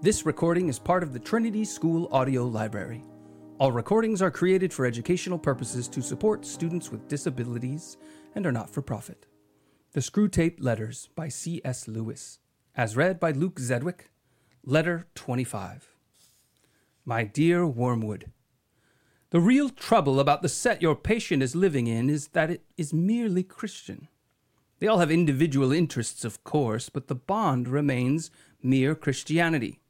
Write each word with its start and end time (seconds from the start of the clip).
This 0.00 0.24
recording 0.24 0.68
is 0.68 0.78
part 0.78 1.02
of 1.02 1.12
the 1.12 1.18
Trinity 1.18 1.64
School 1.64 2.08
Audio 2.12 2.44
Library. 2.44 3.02
All 3.58 3.72
recordings 3.72 4.22
are 4.22 4.30
created 4.30 4.72
for 4.72 4.86
educational 4.86 5.40
purposes 5.40 5.88
to 5.88 6.00
support 6.00 6.46
students 6.46 6.92
with 6.92 7.08
disabilities 7.08 7.96
and 8.36 8.46
are 8.46 8.52
not 8.52 8.70
for 8.70 8.80
profit. 8.80 9.26
The 9.94 10.00
Screwtape 10.00 10.58
Letters 10.62 11.08
by 11.16 11.28
C.S. 11.28 11.88
Lewis, 11.88 12.38
as 12.76 12.96
read 12.96 13.18
by 13.18 13.32
Luke 13.32 13.56
Zedwick, 13.56 14.02
Letter 14.64 15.08
25. 15.16 15.88
My 17.04 17.24
dear 17.24 17.66
Wormwood, 17.66 18.30
The 19.30 19.40
real 19.40 19.68
trouble 19.68 20.20
about 20.20 20.42
the 20.42 20.48
set 20.48 20.80
your 20.80 20.94
patient 20.94 21.42
is 21.42 21.56
living 21.56 21.88
in 21.88 22.08
is 22.08 22.28
that 22.28 22.50
it 22.50 22.62
is 22.76 22.94
merely 22.94 23.42
Christian. 23.42 24.06
They 24.78 24.86
all 24.86 25.00
have 25.00 25.10
individual 25.10 25.72
interests, 25.72 26.24
of 26.24 26.44
course, 26.44 26.88
but 26.88 27.08
the 27.08 27.16
bond 27.16 27.66
remains 27.66 28.30
mere 28.62 28.94
Christianity. 28.94 29.80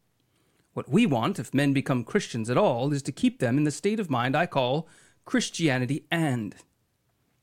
What 0.78 0.88
we 0.88 1.06
want, 1.06 1.40
if 1.40 1.52
men 1.52 1.72
become 1.72 2.04
Christians 2.04 2.48
at 2.48 2.56
all, 2.56 2.92
is 2.92 3.02
to 3.02 3.10
keep 3.10 3.40
them 3.40 3.58
in 3.58 3.64
the 3.64 3.72
state 3.72 3.98
of 3.98 4.08
mind 4.08 4.36
I 4.36 4.46
call 4.46 4.86
Christianity 5.24 6.04
and. 6.08 6.54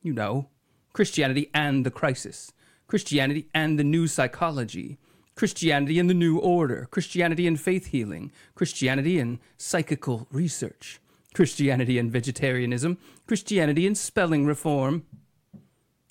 You 0.02 0.14
know, 0.14 0.48
Christianity 0.94 1.52
and 1.54 1.86
the 1.86 1.92
crisis, 1.92 2.54
Christianity 2.88 3.50
and 3.54 3.78
the 3.78 3.84
new 3.84 4.08
psychology, 4.08 5.00
Christianity 5.36 6.00
and 6.00 6.10
the 6.10 6.14
new 6.14 6.38
order, 6.38 6.88
Christianity 6.90 7.46
and 7.46 7.60
faith 7.60 7.88
healing, 7.88 8.32
Christianity 8.56 9.20
and 9.20 9.40
psychical 9.58 10.28
research, 10.32 11.02
Christianity 11.34 12.00
and 12.00 12.10
vegetarianism, 12.10 12.98
Christianity 13.28 13.86
and 13.86 13.98
spelling 13.98 14.46
reform. 14.46 15.04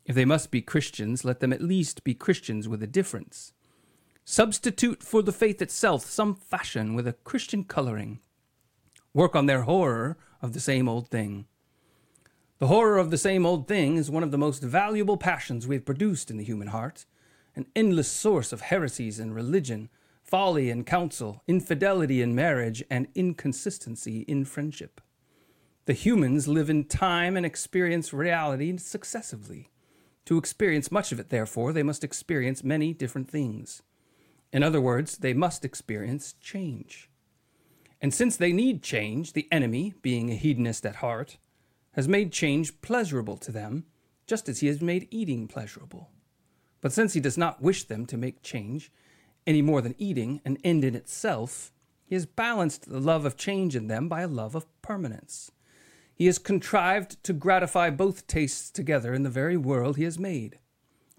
If 0.04 0.14
they 0.14 0.26
must 0.26 0.50
be 0.50 0.60
Christians, 0.60 1.24
let 1.24 1.40
them 1.40 1.54
at 1.54 1.62
least 1.62 2.04
be 2.04 2.12
Christians 2.12 2.68
with 2.68 2.82
a 2.82 2.86
difference. 2.86 3.54
Substitute 4.26 5.02
for 5.02 5.22
the 5.22 5.32
faith 5.32 5.60
itself 5.60 6.06
some 6.06 6.34
fashion 6.34 6.94
with 6.94 7.06
a 7.06 7.12
Christian 7.12 7.62
coloring. 7.62 8.20
Work 9.12 9.36
on 9.36 9.44
their 9.44 9.62
horror 9.62 10.16
of 10.40 10.54
the 10.54 10.60
same 10.60 10.88
old 10.88 11.10
thing. 11.10 11.44
The 12.58 12.68
horror 12.68 12.96
of 12.96 13.10
the 13.10 13.18
same 13.18 13.44
old 13.44 13.68
thing 13.68 13.96
is 13.96 14.10
one 14.10 14.22
of 14.22 14.30
the 14.30 14.38
most 14.38 14.62
valuable 14.62 15.18
passions 15.18 15.66
we 15.66 15.74
have 15.74 15.84
produced 15.84 16.30
in 16.30 16.38
the 16.38 16.44
human 16.44 16.68
heart, 16.68 17.04
an 17.54 17.66
endless 17.76 18.08
source 18.08 18.50
of 18.50 18.62
heresies 18.62 19.20
in 19.20 19.34
religion, 19.34 19.90
folly 20.22 20.70
in 20.70 20.84
counsel, 20.84 21.42
infidelity 21.46 22.22
in 22.22 22.34
marriage, 22.34 22.82
and 22.90 23.08
inconsistency 23.14 24.20
in 24.20 24.46
friendship. 24.46 25.02
The 25.84 25.92
humans 25.92 26.48
live 26.48 26.70
in 26.70 26.84
time 26.84 27.36
and 27.36 27.44
experience 27.44 28.14
reality 28.14 28.74
successively. 28.78 29.68
To 30.24 30.38
experience 30.38 30.90
much 30.90 31.12
of 31.12 31.20
it, 31.20 31.28
therefore, 31.28 31.74
they 31.74 31.82
must 31.82 32.02
experience 32.02 32.64
many 32.64 32.94
different 32.94 33.30
things. 33.30 33.82
In 34.54 34.62
other 34.62 34.80
words, 34.80 35.18
they 35.18 35.34
must 35.34 35.64
experience 35.64 36.34
change. 36.40 37.10
And 38.00 38.14
since 38.14 38.36
they 38.36 38.52
need 38.52 38.84
change, 38.84 39.32
the 39.32 39.48
enemy, 39.50 39.94
being 40.00 40.30
a 40.30 40.36
hedonist 40.36 40.86
at 40.86 40.96
heart, 40.96 41.38
has 41.94 42.06
made 42.06 42.30
change 42.30 42.80
pleasurable 42.80 43.36
to 43.38 43.50
them, 43.50 43.84
just 44.28 44.48
as 44.48 44.60
he 44.60 44.68
has 44.68 44.80
made 44.80 45.08
eating 45.10 45.48
pleasurable. 45.48 46.08
But 46.80 46.92
since 46.92 47.14
he 47.14 47.20
does 47.20 47.36
not 47.36 47.62
wish 47.62 47.82
them 47.82 48.06
to 48.06 48.16
make 48.16 48.44
change, 48.44 48.92
any 49.44 49.60
more 49.60 49.82
than 49.82 49.96
eating, 49.98 50.40
an 50.44 50.58
end 50.62 50.84
in 50.84 50.94
itself, 50.94 51.72
he 52.04 52.14
has 52.14 52.24
balanced 52.24 52.88
the 52.88 53.00
love 53.00 53.26
of 53.26 53.36
change 53.36 53.74
in 53.74 53.88
them 53.88 54.08
by 54.08 54.20
a 54.20 54.28
love 54.28 54.54
of 54.54 54.66
permanence. 54.82 55.50
He 56.14 56.26
has 56.26 56.38
contrived 56.38 57.22
to 57.24 57.32
gratify 57.32 57.90
both 57.90 58.28
tastes 58.28 58.70
together 58.70 59.14
in 59.14 59.24
the 59.24 59.30
very 59.30 59.56
world 59.56 59.96
he 59.96 60.04
has 60.04 60.16
made. 60.16 60.60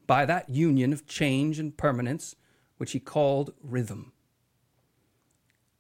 By 0.08 0.26
that 0.26 0.50
union 0.50 0.94
of 0.94 1.06
change 1.06 1.60
and 1.60 1.76
permanence, 1.76 2.38
which 2.78 2.92
he 2.92 3.00
called 3.00 3.54
rhythm. 3.62 4.12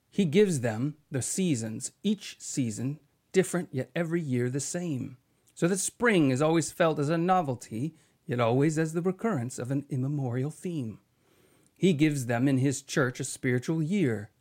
He 0.09 0.25
gives 0.25 0.61
them 0.61 0.95
the 1.11 1.21
seasons, 1.21 1.91
each 2.03 2.37
season 2.39 2.99
different, 3.33 3.69
yet 3.71 3.91
every 3.95 4.21
year 4.21 4.49
the 4.49 4.61
same, 4.61 5.17
so 5.53 5.67
that 5.67 5.79
spring 5.79 6.31
is 6.31 6.41
always 6.41 6.71
felt 6.71 6.99
as 6.99 7.09
a 7.09 7.17
novelty, 7.17 7.95
yet 8.25 8.39
always 8.39 8.77
as 8.77 8.93
the 8.93 9.01
recurrence 9.01 9.59
of 9.59 9.71
an 9.71 9.85
immemorial 9.89 10.51
theme. 10.51 10.99
He 11.75 11.93
gives 11.93 12.27
them 12.27 12.47
in 12.47 12.59
his 12.59 12.81
church 12.81 13.19
a 13.19 13.25
spiritual 13.25 13.83
year. 13.83 14.31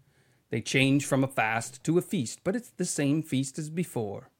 They 0.50 0.60
change 0.60 1.04
from 1.04 1.24
a 1.24 1.28
fast 1.28 1.82
to 1.84 1.98
a 1.98 2.02
feast, 2.02 2.40
but 2.44 2.54
it's 2.54 2.70
the 2.70 2.84
same 2.84 3.22
feast 3.22 3.58
as 3.58 3.70
before. 3.70 4.30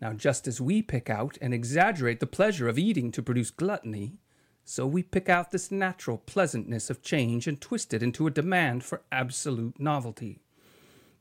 Now, 0.00 0.12
just 0.12 0.46
as 0.46 0.60
we 0.60 0.82
pick 0.82 1.10
out 1.10 1.38
and 1.40 1.52
exaggerate 1.52 2.20
the 2.20 2.26
pleasure 2.26 2.68
of 2.68 2.78
eating 2.78 3.10
to 3.12 3.22
produce 3.22 3.50
gluttony, 3.50 4.18
so 4.64 4.86
we 4.86 5.02
pick 5.02 5.28
out 5.28 5.50
this 5.50 5.70
natural 5.70 6.18
pleasantness 6.18 6.90
of 6.90 7.02
change 7.02 7.46
and 7.46 7.60
twist 7.60 7.92
it 7.92 8.02
into 8.02 8.26
a 8.26 8.30
demand 8.30 8.84
for 8.84 9.02
absolute 9.10 9.78
novelty. 9.80 10.40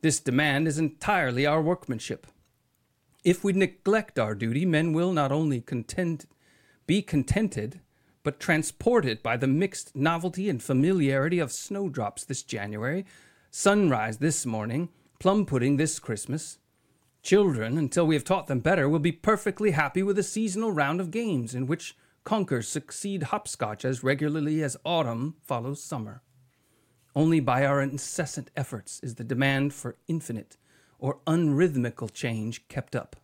This 0.02 0.19
demand 0.19 0.68
is 0.68 0.79
entirely 0.79 1.46
our 1.46 1.62
workmanship. 1.62 2.28
If 3.24 3.44
we 3.44 3.53
neglect 3.53 4.18
our 4.18 4.34
duty, 4.34 4.66
men 4.66 4.94
will 4.94 5.13
not 5.13 5.31
only 5.31 5.62
content, 5.62 6.25
be 6.88 7.01
contented, 7.01 7.80
but 8.24 8.40
transported 8.40 9.22
by 9.22 9.38
the 9.38 9.47
mixed 9.47 9.96
novelty 9.96 10.50
and 10.50 10.62
familiarity 10.62 11.40
of 11.40 11.51
snowdrops 11.51 12.24
this 12.24 12.44
January, 12.44 13.06
sunrise 13.50 14.18
this 14.18 14.46
morning, 14.46 14.90
plum 15.19 15.46
pudding 15.46 15.78
this 15.78 16.00
Christmas. 16.00 16.57
Children, 17.22 17.78
until 17.78 18.07
we 18.07 18.16
have 18.16 18.24
taught 18.24 18.47
them 18.47 18.59
better, 18.59 18.90
will 18.90 19.00
be 19.00 19.12
perfectly 19.12 19.72
happy 19.72 20.01
with 20.01 20.18
a 20.18 20.24
seasonal 20.24 20.72
round 20.72 21.00
of 21.00 21.12
games 21.12 21.53
in 21.53 21.68
which 21.68 21.96
conkers 22.24 22.68
succeed 22.68 23.24
hopscotch 23.24 23.84
as 23.84 24.04
regularly 24.04 24.64
as 24.64 24.78
autumn 24.84 25.36
follows 25.42 25.84
summer. 25.84 26.22
Only 27.16 27.40
by 27.40 27.66
our 27.66 27.82
incessant 27.82 28.52
efforts 28.56 29.00
is 29.04 29.16
the 29.16 29.24
demand 29.24 29.74
for 29.74 29.98
infinite 30.08 30.58
or 30.98 31.20
unrhythmical 31.28 32.14
change 32.14 32.68
kept 32.68 32.96
up. 32.96 33.16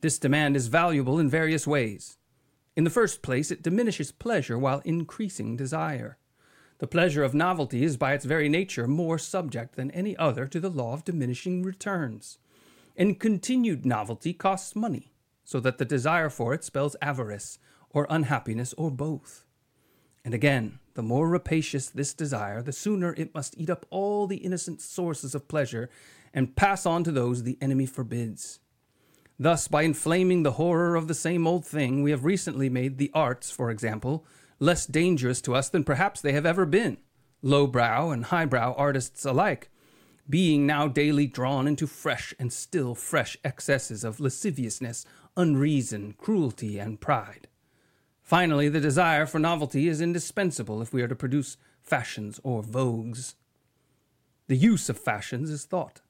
This 0.00 0.18
demand 0.18 0.56
is 0.56 0.66
valuable 0.66 1.18
in 1.18 1.30
various 1.30 1.66
ways. 1.66 2.18
In 2.76 2.84
the 2.84 2.90
first 2.90 3.22
place, 3.22 3.50
it 3.50 3.62
diminishes 3.62 4.12
pleasure 4.12 4.58
while 4.58 4.82
increasing 4.84 5.56
desire. 5.56 6.18
The 6.78 6.88
pleasure 6.88 7.22
of 7.22 7.32
novelty 7.32 7.84
is 7.84 7.96
by 7.96 8.12
its 8.12 8.24
very 8.24 8.48
nature 8.48 8.88
more 8.88 9.16
subject 9.16 9.76
than 9.76 9.92
any 9.92 10.16
other 10.16 10.46
to 10.48 10.58
the 10.58 10.68
law 10.68 10.92
of 10.92 11.04
diminishing 11.04 11.62
returns. 11.62 12.38
And 12.96 13.18
continued 13.18 13.86
novelty 13.86 14.34
costs 14.34 14.74
money, 14.74 15.12
so 15.44 15.60
that 15.60 15.78
the 15.78 15.84
desire 15.84 16.28
for 16.28 16.52
it 16.52 16.64
spells 16.64 16.96
avarice, 17.00 17.58
or 17.94 18.06
unhappiness, 18.10 18.74
or 18.74 18.90
both. 18.90 19.46
And 20.24 20.34
again, 20.34 20.80
the 20.94 21.02
more 21.02 21.28
rapacious 21.28 21.88
this 21.88 22.12
desire, 22.12 22.60
the 22.60 22.72
sooner 22.72 23.14
it 23.14 23.34
must 23.34 23.56
eat 23.56 23.70
up 23.70 23.86
all 23.90 24.26
the 24.26 24.38
innocent 24.38 24.80
sources 24.80 25.34
of 25.34 25.48
pleasure 25.48 25.88
and 26.32 26.56
pass 26.56 26.84
on 26.84 27.04
to 27.04 27.12
those 27.12 27.42
the 27.42 27.56
enemy 27.60 27.86
forbids. 27.86 28.58
Thus, 29.38 29.68
by 29.68 29.82
inflaming 29.82 30.42
the 30.42 30.52
horror 30.52 30.94
of 30.94 31.08
the 31.08 31.14
same 31.14 31.46
old 31.46 31.66
thing, 31.66 32.02
we 32.02 32.10
have 32.10 32.24
recently 32.24 32.68
made 32.68 32.98
the 32.98 33.10
arts, 33.14 33.50
for 33.50 33.70
example, 33.70 34.24
less 34.60 34.86
dangerous 34.86 35.40
to 35.42 35.54
us 35.54 35.68
than 35.68 35.84
perhaps 35.84 36.20
they 36.20 36.32
have 36.32 36.46
ever 36.46 36.64
been, 36.64 36.98
lowbrow 37.42 38.10
and 38.10 38.26
highbrow 38.26 38.74
artists 38.76 39.24
alike, 39.24 39.70
being 40.28 40.66
now 40.66 40.88
daily 40.88 41.26
drawn 41.26 41.66
into 41.66 41.86
fresh 41.86 42.32
and 42.38 42.52
still 42.52 42.94
fresh 42.94 43.36
excesses 43.44 44.04
of 44.04 44.20
lasciviousness, 44.20 45.04
unreason, 45.36 46.14
cruelty, 46.16 46.78
and 46.78 47.00
pride. 47.00 47.48
Finally, 48.24 48.70
the 48.70 48.80
desire 48.80 49.26
for 49.26 49.38
novelty 49.38 49.86
is 49.86 50.00
indispensable 50.00 50.80
if 50.80 50.94
we 50.94 51.02
are 51.02 51.08
to 51.08 51.14
produce 51.14 51.58
fashions 51.82 52.40
or 52.42 52.62
vogues. 52.62 53.34
The 54.46 54.56
use 54.56 54.88
of 54.88 54.98
fashions 54.98 55.50
is 55.50 55.66
thought. 55.66 56.00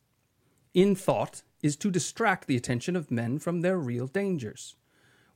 In 0.74 0.94
thought 0.94 1.42
is 1.60 1.74
to 1.76 1.90
distract 1.90 2.46
the 2.46 2.56
attention 2.56 2.94
of 2.94 3.10
men 3.10 3.40
from 3.40 3.60
their 3.62 3.78
real 3.78 4.06
dangers. 4.06 4.76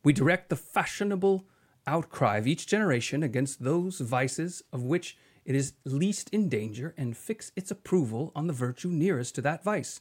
We 0.04 0.12
direct 0.12 0.50
the 0.50 0.56
fashionable 0.56 1.44
outcry 1.84 2.36
of 2.36 2.46
each 2.46 2.68
generation 2.68 3.24
against 3.24 3.64
those 3.64 3.98
vices 3.98 4.62
of 4.72 4.84
which 4.84 5.16
it 5.44 5.56
is 5.56 5.72
least 5.84 6.30
in 6.30 6.48
danger 6.48 6.94
and 6.96 7.16
fix 7.16 7.50
its 7.56 7.72
approval 7.72 8.30
on 8.36 8.46
the 8.46 8.52
virtue 8.52 8.88
nearest 8.88 9.34
to 9.34 9.42
that 9.42 9.64
vice, 9.64 10.00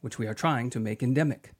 which 0.00 0.18
we 0.18 0.26
are 0.26 0.34
trying 0.34 0.70
to 0.70 0.80
make 0.80 1.02
endemic. 1.02 1.52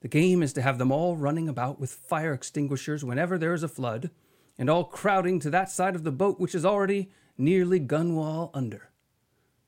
The 0.00 0.08
game 0.08 0.42
is 0.42 0.52
to 0.52 0.62
have 0.62 0.78
them 0.78 0.92
all 0.92 1.16
running 1.16 1.48
about 1.48 1.80
with 1.80 1.90
fire 1.90 2.32
extinguishers 2.32 3.04
whenever 3.04 3.36
there 3.36 3.54
is 3.54 3.62
a 3.62 3.68
flood, 3.68 4.10
and 4.56 4.70
all 4.70 4.84
crowding 4.84 5.40
to 5.40 5.50
that 5.50 5.70
side 5.70 5.94
of 5.94 6.04
the 6.04 6.12
boat 6.12 6.38
which 6.38 6.54
is 6.54 6.64
already 6.64 7.10
nearly 7.36 7.80
gunwale 7.80 8.50
under. 8.54 8.90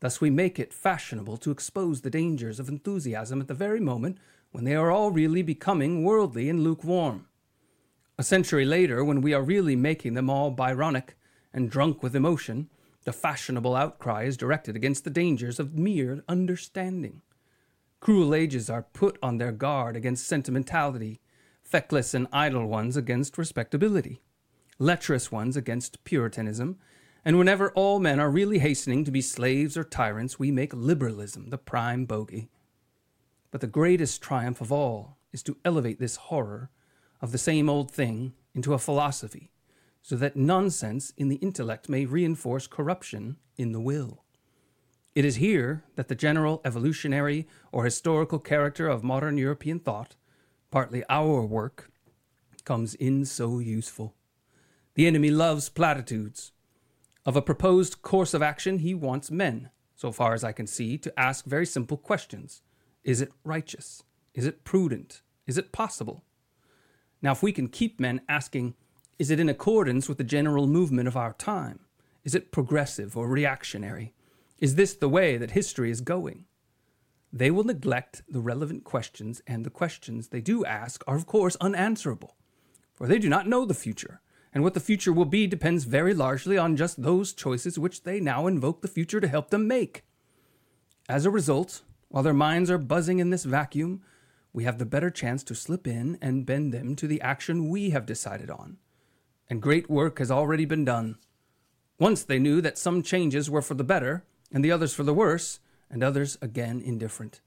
Thus 0.00 0.20
we 0.20 0.30
make 0.30 0.58
it 0.58 0.72
fashionable 0.72 1.36
to 1.38 1.50
expose 1.50 2.00
the 2.00 2.10
dangers 2.10 2.58
of 2.58 2.68
enthusiasm 2.68 3.40
at 3.40 3.48
the 3.48 3.54
very 3.54 3.80
moment 3.80 4.18
when 4.50 4.64
they 4.64 4.74
are 4.74 4.90
all 4.90 5.10
really 5.10 5.42
becoming 5.42 6.04
worldly 6.04 6.48
and 6.48 6.64
lukewarm. 6.64 7.26
A 8.18 8.22
century 8.22 8.64
later, 8.64 9.04
when 9.04 9.20
we 9.20 9.32
are 9.32 9.42
really 9.42 9.76
making 9.76 10.14
them 10.14 10.28
all 10.28 10.50
Byronic 10.50 11.10
and 11.52 11.70
drunk 11.70 12.02
with 12.02 12.16
emotion, 12.16 12.68
the 13.04 13.12
fashionable 13.12 13.74
outcry 13.74 14.24
is 14.24 14.36
directed 14.36 14.76
against 14.76 15.04
the 15.04 15.10
dangers 15.10 15.58
of 15.58 15.78
mere 15.78 16.22
understanding. 16.28 17.22
Cruel 18.00 18.34
ages 18.34 18.70
are 18.70 18.82
put 18.82 19.18
on 19.22 19.36
their 19.36 19.52
guard 19.52 19.94
against 19.94 20.26
sentimentality, 20.26 21.20
feckless 21.62 22.14
and 22.14 22.26
idle 22.32 22.66
ones 22.66 22.96
against 22.96 23.36
respectability, 23.36 24.22
lecherous 24.78 25.30
ones 25.30 25.56
against 25.56 26.02
puritanism, 26.04 26.78
And 27.24 27.38
whenever 27.38 27.70
all 27.72 28.00
men 28.00 28.18
are 28.18 28.30
really 28.30 28.58
hastening 28.58 29.04
to 29.04 29.10
be 29.10 29.20
slaves 29.20 29.76
or 29.76 29.84
tyrants, 29.84 30.38
we 30.38 30.50
make 30.50 30.72
liberalism 30.72 31.50
the 31.50 31.58
prime 31.58 32.06
bogey. 32.06 32.48
But 33.50 33.60
the 33.60 33.66
greatest 33.66 34.22
triumph 34.22 34.60
of 34.60 34.72
all 34.72 35.18
is 35.32 35.42
to 35.44 35.58
elevate 35.64 35.98
this 35.98 36.16
horror 36.16 36.70
of 37.20 37.32
the 37.32 37.38
same 37.38 37.68
old 37.68 37.90
thing 37.90 38.32
into 38.54 38.72
a 38.72 38.78
philosophy, 38.78 39.52
so 40.00 40.16
that 40.16 40.36
nonsense 40.36 41.12
in 41.16 41.28
the 41.28 41.36
intellect 41.36 41.88
may 41.88 42.06
reinforce 42.06 42.66
corruption 42.66 43.36
in 43.56 43.72
the 43.72 43.80
will. 43.80 44.24
It 45.20 45.26
is 45.26 45.36
here 45.36 45.84
that 45.96 46.08
the 46.08 46.14
general 46.14 46.62
evolutionary 46.64 47.46
or 47.72 47.84
historical 47.84 48.38
character 48.38 48.88
of 48.88 49.04
modern 49.04 49.36
European 49.36 49.78
thought, 49.78 50.16
partly 50.70 51.04
our 51.10 51.44
work, 51.44 51.90
comes 52.64 52.94
in 52.94 53.26
so 53.26 53.58
useful. 53.58 54.14
The 54.94 55.06
enemy 55.06 55.28
loves 55.28 55.68
platitudes. 55.68 56.52
Of 57.26 57.36
a 57.36 57.42
proposed 57.42 58.00
course 58.00 58.32
of 58.32 58.40
action, 58.40 58.78
he 58.78 58.94
wants 58.94 59.30
men, 59.30 59.68
so 59.94 60.10
far 60.10 60.32
as 60.32 60.42
I 60.42 60.52
can 60.52 60.66
see, 60.66 60.96
to 60.96 61.20
ask 61.20 61.44
very 61.44 61.66
simple 61.66 61.98
questions 61.98 62.62
Is 63.04 63.20
it 63.20 63.30
righteous? 63.44 64.02
Is 64.32 64.46
it 64.46 64.64
prudent? 64.64 65.20
Is 65.46 65.58
it 65.58 65.70
possible? 65.70 66.24
Now, 67.20 67.32
if 67.32 67.42
we 67.42 67.52
can 67.52 67.68
keep 67.68 68.00
men 68.00 68.22
asking, 68.26 68.72
Is 69.18 69.30
it 69.30 69.38
in 69.38 69.50
accordance 69.50 70.08
with 70.08 70.16
the 70.16 70.24
general 70.24 70.66
movement 70.66 71.08
of 71.08 71.16
our 71.18 71.34
time? 71.34 71.80
Is 72.24 72.34
it 72.34 72.52
progressive 72.52 73.18
or 73.18 73.28
reactionary? 73.28 74.14
Is 74.60 74.74
this 74.76 74.94
the 74.94 75.08
way 75.08 75.36
that 75.36 75.52
history 75.52 75.90
is 75.90 76.00
going? 76.00 76.44
They 77.32 77.50
will 77.50 77.64
neglect 77.64 78.22
the 78.28 78.40
relevant 78.40 78.84
questions, 78.84 79.40
and 79.46 79.64
the 79.64 79.70
questions 79.70 80.28
they 80.28 80.40
do 80.40 80.64
ask 80.64 81.02
are, 81.06 81.16
of 81.16 81.26
course, 81.26 81.56
unanswerable, 81.60 82.36
for 82.92 83.06
they 83.06 83.18
do 83.18 83.28
not 83.28 83.48
know 83.48 83.64
the 83.64 83.74
future 83.74 84.20
and 84.52 84.64
what 84.64 84.74
the 84.74 84.80
future 84.80 85.12
will 85.12 85.24
be 85.24 85.46
depends 85.46 85.84
very 85.84 86.12
largely 86.12 86.58
on 86.58 86.76
just 86.76 87.02
those 87.02 87.32
choices 87.32 87.78
which 87.78 88.02
they 88.02 88.20
now 88.20 88.46
invoke 88.46 88.82
the 88.82 88.88
future 88.88 89.20
to 89.20 89.28
help 89.28 89.50
them 89.50 89.68
make. 89.68 90.02
As 91.08 91.24
a 91.24 91.30
result, 91.30 91.82
while 92.08 92.22
their 92.22 92.34
minds 92.34 92.70
are 92.70 92.78
buzzing 92.78 93.20
in 93.20 93.30
this 93.30 93.44
vacuum, 93.44 94.02
we 94.52 94.64
have 94.64 94.78
the 94.78 94.86
better 94.86 95.10
chance 95.10 95.44
to 95.44 95.54
slip 95.54 95.86
in 95.86 96.18
and 96.20 96.46
bend 96.46 96.72
them 96.72 96.96
to 96.96 97.06
the 97.06 97.20
action 97.20 97.68
we 97.68 97.90
have 97.90 98.06
decided 98.06 98.50
on. 98.50 98.78
And 99.48 99.62
great 99.62 99.88
work 99.88 100.18
has 100.18 100.30
already 100.30 100.64
been 100.64 100.84
done. 100.84 101.18
Once 101.98 102.24
they 102.24 102.38
knew 102.38 102.60
that 102.60 102.78
some 102.78 103.02
changes 103.02 103.48
were 103.48 103.62
for 103.62 103.74
the 103.74 103.84
better, 103.84 104.24
and 104.52 104.64
the 104.64 104.72
others 104.72 104.94
for 104.94 105.02
the 105.02 105.14
worse, 105.14 105.60
and 105.90 106.02
others 106.02 106.38
again 106.40 106.80
indifferent. 106.80 107.40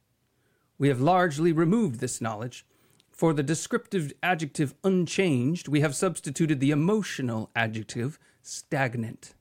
We 0.78 0.88
have 0.90 1.02
largely 1.02 1.52
removed 1.52 2.00
this 2.00 2.22
knowledge, 2.22 2.66
for 3.14 3.32
the 3.32 3.44
descriptive 3.44 4.12
adjective 4.24 4.74
unchanged, 4.84 5.68
we 5.68 5.82
have 5.82 5.96
substituted 5.96 6.60
the 6.60 6.72
emotional 6.72 7.52
adjective 7.56 8.18
stagnant. 8.42 9.36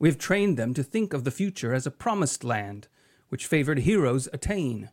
We 0.00 0.08
have 0.08 0.18
trained 0.18 0.56
them 0.56 0.72
to 0.74 0.82
think 0.82 1.12
of 1.12 1.24
the 1.24 1.30
future 1.30 1.74
as 1.74 1.86
a 1.86 1.90
promised 1.90 2.42
land, 2.42 2.88
which 3.28 3.46
favored 3.46 3.80
heroes 3.80 4.28
attain, 4.32 4.90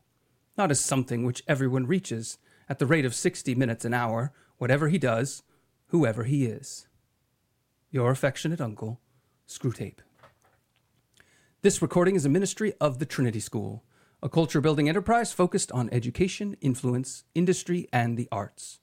not 0.58 0.70
as 0.70 0.82
something 0.82 1.24
which 1.24 1.44
everyone 1.48 1.88
reaches 1.88 2.38
at 2.68 2.78
the 2.78 2.86
rate 2.86 3.06
of 3.06 3.16
60 3.16 3.56
minutes 3.56 3.86
an 3.86 3.94
hour, 3.94 4.34
whatever 4.58 4.90
he 4.90 4.98
does, 4.98 5.42
whoever 5.88 6.26
he 6.26 6.46
is. 6.46 6.88
Your 7.90 8.12
affectionate 8.12 8.60
uncle, 8.60 9.00
Screwtape. 9.48 10.00
This 11.64 11.82
recording 11.82 12.18
is 12.18 12.26
a 12.26 12.30
ministry 12.30 12.74
of 12.82 13.00
the 13.00 13.06
Trinity 13.06 13.40
School 13.40 13.86
a 14.22 14.28
culture 14.28 14.60
building 14.60 14.90
enterprise 14.90 15.32
focused 15.32 15.72
on 15.72 15.90
education, 15.94 16.58
influence, 16.60 17.24
industry, 17.36 17.88
and 17.94 18.18
the 18.18 18.28
arts. 18.34 18.80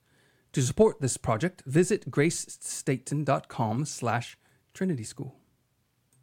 To 0.55 0.63
support 0.63 0.99
this 1.03 1.19
project, 1.19 1.63
visit 1.67 2.11
gracestayton.com 2.11 3.85
slash 3.85 4.39
Trinity 4.73 5.05
School. 5.05 5.40